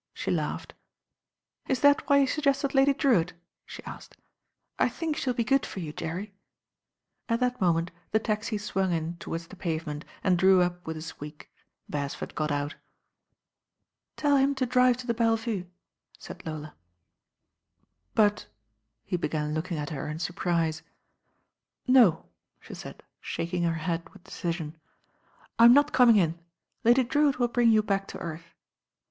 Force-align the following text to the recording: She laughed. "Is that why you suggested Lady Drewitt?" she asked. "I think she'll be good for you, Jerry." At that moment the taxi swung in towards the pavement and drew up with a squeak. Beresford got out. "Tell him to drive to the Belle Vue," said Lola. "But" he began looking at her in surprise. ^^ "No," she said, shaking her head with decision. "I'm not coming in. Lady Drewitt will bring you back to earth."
She 0.15 0.31
laughed. 0.31 0.73
"Is 1.67 1.81
that 1.81 2.09
why 2.09 2.17
you 2.17 2.25
suggested 2.25 2.73
Lady 2.73 2.91
Drewitt?" 2.95 3.33
she 3.67 3.83
asked. 3.83 4.17
"I 4.79 4.89
think 4.89 5.15
she'll 5.15 5.35
be 5.35 5.43
good 5.43 5.63
for 5.63 5.79
you, 5.79 5.93
Jerry." 5.93 6.33
At 7.29 7.39
that 7.41 7.61
moment 7.61 7.91
the 8.09 8.17
taxi 8.17 8.57
swung 8.57 8.93
in 8.93 9.17
towards 9.17 9.45
the 9.45 9.55
pavement 9.55 10.03
and 10.23 10.39
drew 10.39 10.59
up 10.61 10.87
with 10.87 10.97
a 10.97 11.03
squeak. 11.03 11.51
Beresford 11.87 12.33
got 12.33 12.51
out. 12.51 12.73
"Tell 14.17 14.37
him 14.37 14.55
to 14.55 14.65
drive 14.65 14.97
to 14.97 15.05
the 15.05 15.13
Belle 15.13 15.37
Vue," 15.37 15.69
said 16.17 16.43
Lola. 16.47 16.73
"But" 18.15 18.47
he 19.05 19.17
began 19.17 19.53
looking 19.53 19.77
at 19.77 19.91
her 19.91 20.07
in 20.09 20.17
surprise. 20.17 20.81
^^ 20.81 20.83
"No," 21.87 22.25
she 22.59 22.73
said, 22.73 23.03
shaking 23.19 23.61
her 23.65 23.75
head 23.75 24.09
with 24.09 24.23
decision. 24.23 24.79
"I'm 25.59 25.75
not 25.75 25.93
coming 25.93 26.15
in. 26.15 26.39
Lady 26.83 27.03
Drewitt 27.03 27.37
will 27.37 27.49
bring 27.49 27.69
you 27.69 27.83
back 27.83 28.07
to 28.07 28.17
earth." 28.17 28.55